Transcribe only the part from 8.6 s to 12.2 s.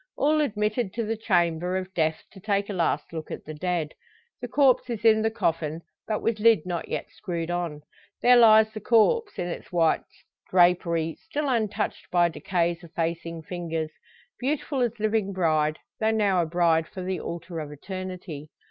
the corpse in its white drapery, still untouched